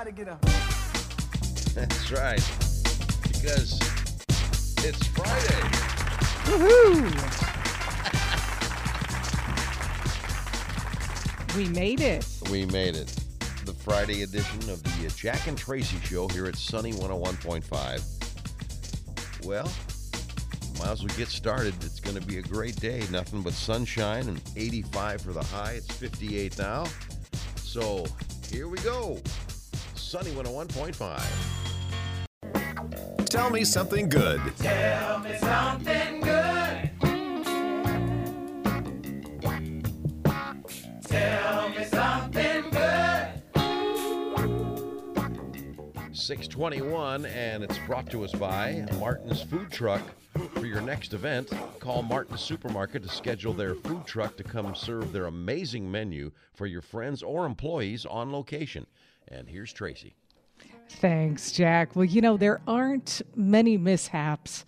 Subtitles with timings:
[0.00, 0.40] Everybody get up.
[1.74, 2.42] That's right.
[3.22, 3.78] Because
[4.82, 5.60] it's Friday.
[6.46, 7.04] Woohoo!
[11.54, 12.26] we made it.
[12.50, 13.14] We made it.
[13.66, 19.44] The Friday edition of the Jack and Tracy Show here at Sunny 101.5.
[19.44, 19.70] Well,
[20.78, 21.74] might as well get started.
[21.82, 23.02] It's going to be a great day.
[23.10, 25.72] Nothing but sunshine and 85 for the high.
[25.72, 26.86] It's 58 now.
[27.56, 28.06] So
[28.50, 29.20] here we go.
[30.10, 33.24] Sunny 101.5.
[33.26, 34.40] Tell me something good.
[34.56, 36.90] Tell me something good.
[41.06, 43.28] Tell me something good.
[46.12, 50.02] 621, and it's brought to us by Martin's Food Truck.
[50.54, 55.12] For your next event, call Martin's Supermarket to schedule their food truck to come serve
[55.12, 58.88] their amazing menu for your friends or employees on location.
[59.30, 60.14] And here's Tracy.
[60.88, 61.94] Thanks, Jack.
[61.94, 64.64] Well, you know, there aren't many mishaps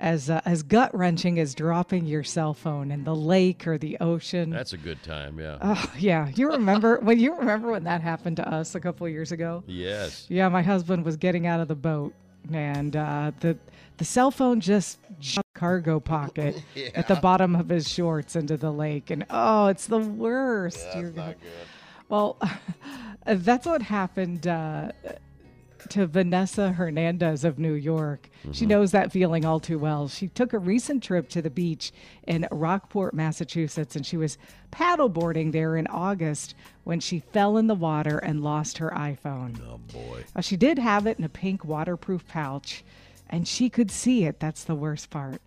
[0.00, 3.96] as uh, as gut wrenching as dropping your cell phone in the lake or the
[4.00, 4.50] ocean.
[4.50, 5.58] That's a good time, yeah.
[5.60, 6.28] Oh, yeah.
[6.34, 9.62] You remember when you remember when that happened to us a couple of years ago?
[9.66, 10.26] yes.
[10.28, 12.14] Yeah, my husband was getting out of the boat
[12.52, 13.58] and uh, the
[13.98, 16.62] the cell phone just jumped cargo pocket
[16.94, 20.86] at the bottom of his shorts into the lake and oh, it's the worst.
[20.96, 21.34] You're gonna-
[22.08, 22.38] well,
[23.26, 24.92] that's what happened uh,
[25.90, 28.28] to Vanessa Hernandez of New York.
[28.52, 30.08] She knows that feeling all too well.
[30.08, 31.92] She took a recent trip to the beach
[32.26, 34.38] in Rockport, Massachusetts, and she was
[34.72, 39.60] paddleboarding there in August when she fell in the water and lost her iPhone.
[39.68, 40.24] Oh, boy.
[40.34, 42.84] Uh, she did have it in a pink waterproof pouch,
[43.28, 44.40] and she could see it.
[44.40, 45.40] That's the worst part.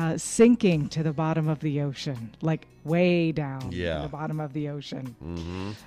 [0.00, 4.00] Uh, sinking to the bottom of the ocean, like way down Yeah.
[4.00, 5.14] the bottom of the ocean.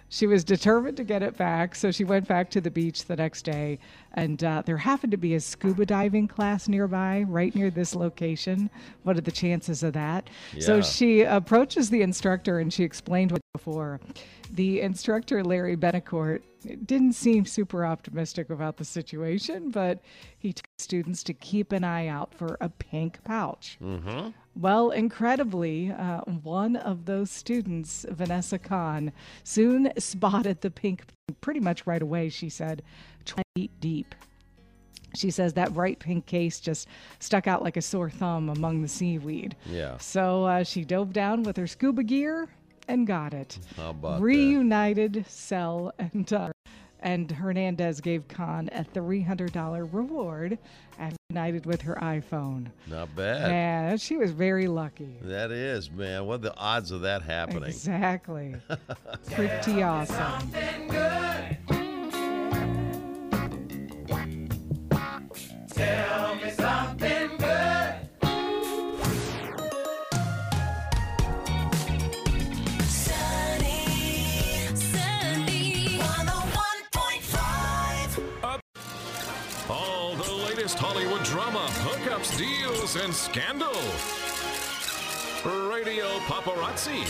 [0.09, 3.15] She was determined to get it back, so she went back to the beach the
[3.15, 3.79] next day.
[4.13, 8.69] And uh, there happened to be a scuba diving class nearby, right near this location.
[9.01, 10.29] What are the chances of that?
[10.59, 13.99] So she approaches the instructor and she explained what before.
[14.51, 16.41] The instructor, Larry Benacourt,
[16.85, 19.99] didn't seem super optimistic about the situation, but
[20.37, 23.77] he told students to keep an eye out for a pink pouch.
[23.81, 24.29] Mm-hmm.
[24.55, 29.11] Well, incredibly, uh, one of those students, Vanessa Kahn,
[29.43, 31.03] soon spotted the pink
[31.41, 32.83] pretty much right away, she said,
[33.25, 34.15] 20 feet deep.
[35.15, 36.87] She says that bright pink case just
[37.19, 39.55] stuck out like a sore thumb among the seaweed.
[39.65, 39.97] Yeah.
[39.97, 42.49] So uh, she dove down with her scuba gear
[42.87, 43.59] and got it.
[43.77, 44.23] How about that?
[44.23, 46.51] Reunited Cell and uh,
[47.03, 50.57] and Hernandez gave Khan a $300 reward
[50.97, 52.67] and reunited with her iPhone.
[52.87, 53.49] Not bad.
[53.49, 55.19] Man, she was very lucky.
[55.21, 56.25] That is, man.
[56.25, 57.65] What are the odds of that happening?
[57.65, 58.55] Exactly.
[59.31, 60.49] Pretty awesome.
[65.67, 66.12] Tell
[82.03, 83.73] drama, hookups, deals, and scandal.
[85.69, 87.03] Radio Paparazzi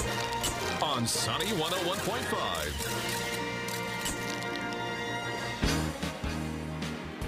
[0.81, 3.13] on Sunny 101.5.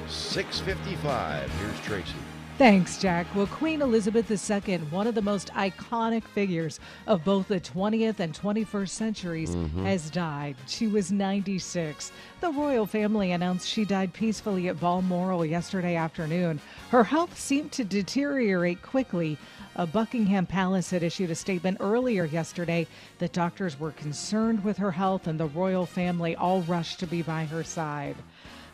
[0.08, 1.52] 655.
[1.60, 2.35] Here's Tracy.
[2.58, 3.28] Thanks, Jack.
[3.36, 8.34] Well, Queen Elizabeth II, one of the most iconic figures of both the 20th and
[8.34, 10.56] 21st centuries, has died.
[10.66, 12.14] She was 96.
[12.40, 16.62] The royal family announced she died peacefully at Balmoral yesterday afternoon.
[16.92, 19.38] Her health seemed to deteriorate quickly.
[19.76, 22.88] Uh, Buckingham Palace had issued a statement earlier yesterday
[23.20, 27.22] that doctors were concerned with her health and the royal family all rushed to be
[27.22, 28.16] by her side.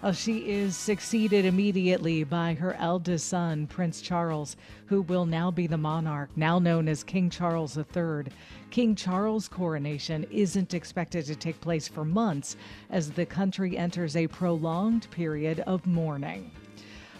[0.03, 4.57] Uh, she is succeeded immediately by her eldest son, Prince Charles,
[4.87, 8.25] who will now be the monarch, now known as King Charles III.
[8.71, 12.55] King Charles' coronation isn't expected to take place for months
[12.89, 16.49] as the country enters a prolonged period of mourning.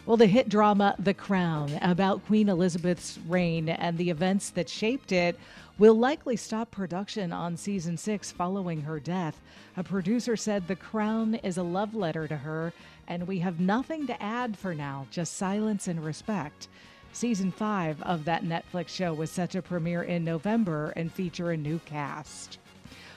[0.07, 5.11] Well, the hit drama The Crown about Queen Elizabeth's reign and the events that shaped
[5.11, 5.37] it
[5.81, 9.41] will likely stop production on season six following her death.
[9.75, 12.71] A producer said The Crown is a love letter to her,
[13.07, 16.67] and we have nothing to add for now, just silence and respect.
[17.13, 21.57] Season five of that Netflix show was set to premiere in November and feature a
[21.57, 22.59] new cast.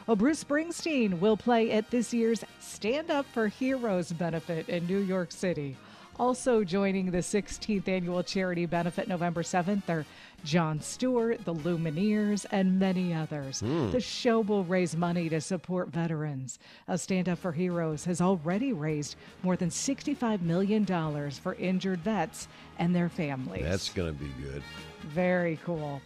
[0.06, 5.00] Well, Bruce Springsteen will play at this year's Stand Up for Heroes benefit in New
[5.00, 5.76] York City.
[6.18, 10.06] Also joining the 16th annual charity benefit November 7th are
[10.44, 13.60] Jon Stewart, the Lumineers, and many others.
[13.60, 13.90] Hmm.
[13.90, 16.58] The show will raise money to support veterans.
[16.86, 20.84] A Stand Up for Heroes has already raised more than $65 million
[21.30, 22.46] for injured vets
[22.78, 23.64] and their families.
[23.64, 24.62] That's going to be good.
[25.02, 26.00] Very cool.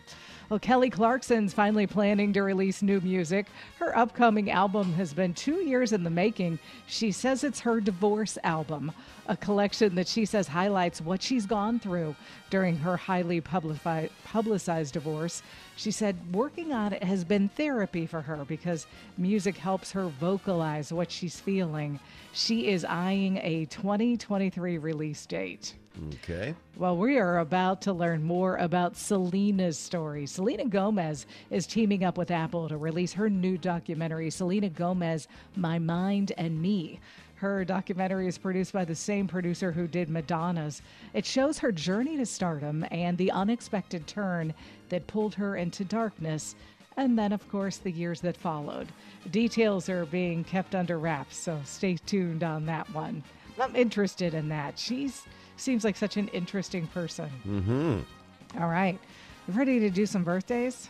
[0.49, 3.49] Well, Kelly Clarkson's finally planning to release new music.
[3.79, 6.59] Her upcoming album has been two years in the making.
[6.87, 8.91] She says it's her divorce album,
[9.27, 12.17] a collection that she says highlights what she's gone through
[12.49, 15.43] during her highly publici- publicized divorce.
[15.77, 18.87] She said working on it has been therapy for her because
[19.19, 22.01] music helps her vocalize what she's feeling.
[22.33, 25.75] She is eyeing a 2023 release date.
[26.15, 26.55] Okay.
[26.77, 30.27] Well, we are about to learn more about Selena's story.
[30.27, 35.79] Selena Gomez is teaming up with Apple to release her new documentary, Selena Gomez My
[35.79, 37.01] Mind and Me.
[37.35, 40.83] Her documentary is produced by the same producer who did Madonna's.
[41.15, 44.55] It shows her journey to stardom and the unexpected turn
[44.89, 46.57] that pulled her into darkness,
[46.97, 48.89] and then, of course, the years that followed.
[49.31, 53.23] Details are being kept under wraps, so stay tuned on that one.
[53.61, 54.79] I'm interested in that.
[54.79, 55.23] She's
[55.61, 57.31] seems like such an interesting person.
[57.47, 58.61] Mm-hmm.
[58.63, 58.99] All right.
[59.47, 60.89] You ready to do some birthdays?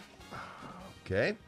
[1.05, 1.37] Okay.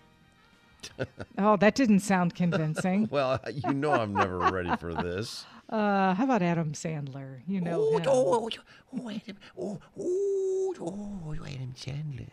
[1.37, 3.07] Oh, that didn't sound convincing.
[3.11, 5.45] Well, you know I'm never ready for this.
[5.69, 7.41] uh, how about Adam Sandler?
[7.47, 8.05] You know Oh, him.
[8.09, 8.49] oh, oh,
[8.95, 12.29] oh, wait a Oh, oh, oh, Adam Sandler.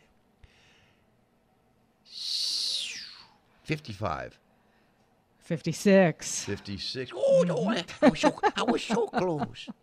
[3.64, 4.40] 55,
[5.48, 6.44] 56.
[6.44, 7.12] 56.
[7.16, 9.70] Oh, no, I, I was so, I was so close.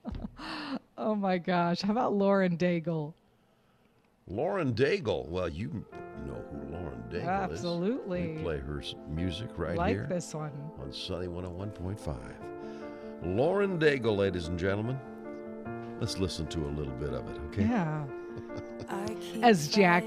[0.97, 1.81] Oh my gosh.
[1.81, 3.15] How about Lauren Daigle?
[4.29, 5.27] Lauren Daigle.
[5.29, 5.85] Well, you
[6.25, 7.27] know who Lauren Daigle is.
[7.27, 8.21] Absolutely.
[8.33, 8.37] is.
[8.39, 10.53] We play her music right like here Like this one.
[10.81, 12.17] on Sunny 101.5.
[13.25, 14.99] Lauren Daigle, ladies and gentlemen.
[15.99, 17.63] Let's listen to a little bit of it, okay?
[17.63, 18.05] Yeah.
[19.43, 20.05] As Jack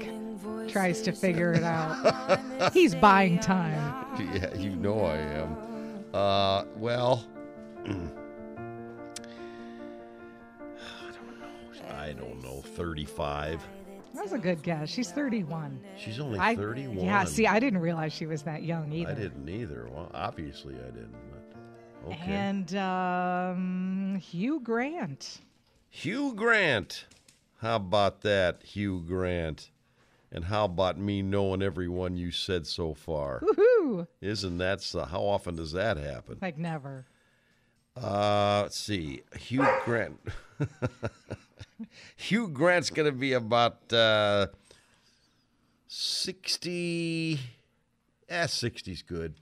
[0.68, 4.06] tries to figure it out, he's buying time.
[4.34, 5.56] Yeah, you know I am.
[6.14, 7.24] Uh, well,
[7.84, 7.88] I
[11.12, 11.94] don't know.
[11.94, 12.62] I don't know.
[12.62, 13.66] 35.
[14.14, 14.88] That's a good guess.
[14.88, 15.80] She's 31.
[15.96, 17.04] She's only I, 31.
[17.04, 19.10] Yeah, see, I didn't realize she was that young either.
[19.10, 19.88] I didn't either.
[19.92, 21.14] Well, obviously I didn't.
[21.30, 22.32] But okay.
[22.32, 25.40] And um, Hugh Grant.
[25.90, 27.06] Hugh Grant.
[27.60, 29.70] How about that, Hugh Grant?
[30.30, 33.40] And how about me knowing everyone you said so far?
[33.40, 34.06] Woohoo!
[34.20, 35.04] Isn't that so?
[35.04, 36.38] How often does that happen?
[36.42, 37.06] Like never.
[37.96, 39.22] Uh, let's see.
[39.38, 40.20] Hugh Grant.
[42.16, 44.48] Hugh Grant's going to be about uh,
[45.88, 47.40] 60.
[48.28, 49.34] Eh, 60's good.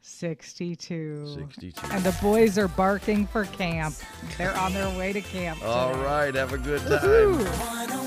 [0.00, 1.34] 62.
[1.38, 1.86] 62.
[1.92, 3.94] And the boys are barking for camp.
[4.38, 5.62] They're on their way to camp.
[5.62, 6.34] All right.
[6.34, 7.02] Have a good time.
[7.04, 7.99] Woo!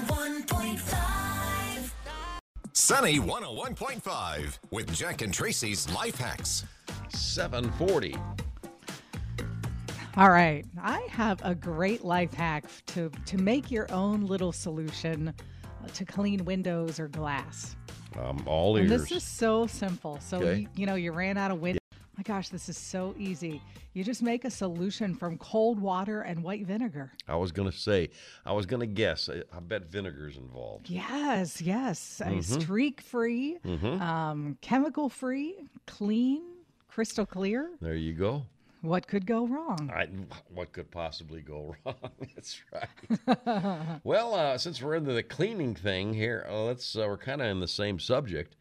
[2.83, 2.85] 101.5.
[2.85, 6.65] Sunny 101.5 with Jack and Tracy's Life Hacks.
[7.09, 8.15] 740.
[10.17, 10.65] All right.
[10.81, 15.33] I have a great life hack to, to make your own little solution
[15.93, 17.77] to clean windows or glass.
[18.19, 20.19] I'm all And this is so simple.
[20.19, 20.59] So, Okay.
[20.59, 21.79] you, you know, you ran out of window.
[22.17, 23.61] My gosh, this is so easy.
[23.93, 27.11] You just make a solution from cold water and white vinegar.
[27.27, 28.09] I was going to say,
[28.45, 29.29] I was going to guess.
[29.29, 30.89] I, I bet vinegar's involved.
[30.89, 32.21] Yes, yes.
[32.23, 32.41] Mm-hmm.
[32.41, 35.55] Streak free, um, chemical free,
[35.87, 36.43] clean,
[36.87, 37.71] crystal clear.
[37.81, 38.45] There you go.
[38.81, 39.89] What could go wrong?
[39.95, 40.07] I,
[40.53, 41.95] what could possibly go wrong?
[42.35, 43.37] That's right.
[44.03, 46.95] well, uh, since we're into the cleaning thing here, uh, let's.
[46.95, 48.57] Uh, we're kind of in the same subject.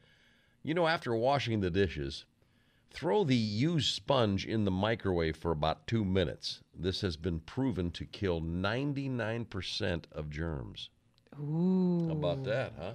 [0.62, 2.24] You know, after washing the dishes,
[2.92, 6.60] throw the used sponge in the microwave for about two minutes.
[6.74, 10.90] This has been proven to kill 99% of germs.
[11.40, 12.92] Ooh, How about that, huh?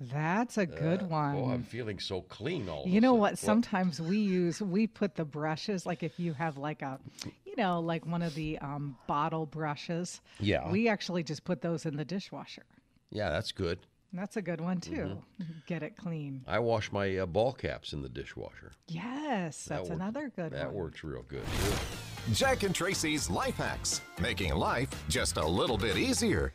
[0.00, 1.36] that's a good one.
[1.36, 3.38] Oh, I'm feeling so clean all of You know what?
[3.38, 6.98] Sometimes we use we put the brushes like if you have like a,
[7.46, 10.20] you know, like one of the um, bottle brushes.
[10.40, 10.70] Yeah.
[10.70, 12.64] We actually just put those in the dishwasher.
[13.10, 13.78] Yeah, that's good.
[14.14, 14.92] That's a good one too.
[15.40, 15.42] Mm-hmm.
[15.66, 16.42] Get it clean.
[16.46, 18.72] I wash my uh, ball caps in the dishwasher.
[18.86, 20.60] Yes, That that's works- another good one.
[20.60, 20.74] That one.
[20.84, 21.44] works real good.
[21.44, 22.32] too.
[22.32, 26.54] Jack and Tracy's Life Hacks, making life just a little bit easier.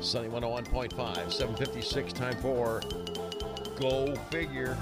[0.00, 2.80] Sunny 101.5, 756 time for
[3.80, 4.76] Go Figure.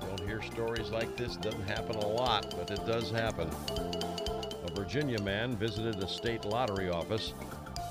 [0.00, 1.36] Don't hear stories like this.
[1.36, 3.48] Doesn't happen a lot, but it does happen.
[3.70, 7.32] A Virginia man visited a state lottery office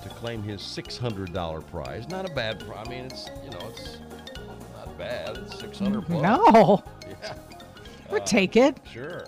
[0.06, 2.08] to claim his $600 prize.
[2.10, 2.86] Not a bad prize.
[2.86, 3.98] I mean, it's, you know, it's
[4.76, 5.38] not bad.
[5.38, 6.12] It's 600 bucks.
[6.22, 7.34] No, Yeah.
[8.10, 8.78] we'll take it.
[8.92, 9.26] Sure.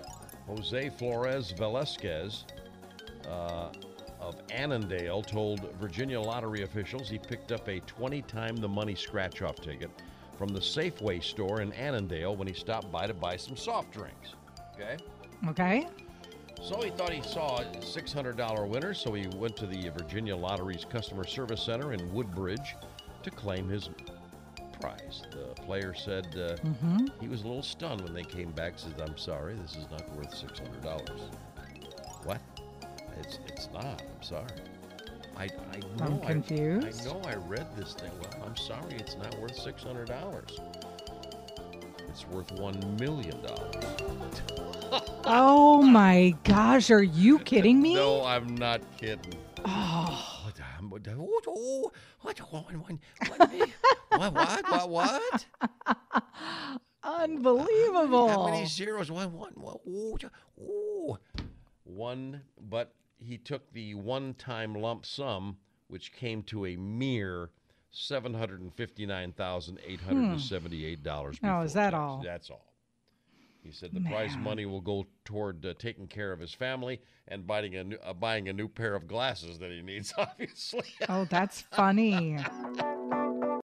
[0.47, 2.45] Jose Flores Velasquez
[3.27, 3.69] uh,
[4.21, 9.41] of Annandale told Virginia lottery officials he picked up a 20 time the money scratch
[9.41, 9.89] off ticket
[10.37, 14.35] from the Safeway store in Annandale when he stopped by to buy some soft drinks.
[14.75, 14.97] Okay?
[15.49, 15.87] Okay.
[16.61, 20.85] So he thought he saw a $600 winner, so he went to the Virginia Lottery's
[20.85, 22.75] customer service center in Woodbridge
[23.23, 23.89] to claim his
[24.81, 25.23] prize.
[25.31, 26.55] The player said uh,
[27.21, 28.73] he was a little stunned when they came back.
[28.77, 31.19] Said, "I'm sorry, this is not worth $600."
[32.23, 32.41] What?
[33.19, 34.01] It's it's not.
[34.01, 34.47] I'm sorry.
[35.35, 36.05] I I know.
[36.05, 37.01] I'm I- confused.
[37.07, 37.21] I, know.
[37.25, 38.11] I read this thing.
[38.21, 38.95] Well, I'm sorry.
[38.95, 40.86] It's not worth $600.
[42.17, 43.75] It's worth one million dollars.
[45.23, 47.93] Oh my gosh, are you kidding me?
[47.93, 49.35] No, I'm not kidding.
[49.63, 50.51] Oh,
[50.89, 52.99] What, what, what, one, one, one,
[54.09, 55.45] what, what, what, what?
[57.03, 58.29] unbelievable.
[58.29, 59.11] How many zeros?
[59.11, 60.17] One, one, one, ooh,
[60.59, 61.17] ooh.
[61.83, 65.57] One, but he took the one-time lump sum,
[65.87, 67.51] which came to a mere
[67.91, 71.37] seven hundred and fifty-nine thousand eight hundred and seventy-eight dollars.
[71.43, 72.21] Oh, is that all?
[72.23, 72.73] That's all.
[73.63, 77.45] He said the prize money will go toward uh, taking care of his family and
[77.45, 80.13] buying a new, uh, buying a new pair of glasses that he needs.
[80.17, 80.85] Obviously.
[81.09, 82.37] Oh, that's funny.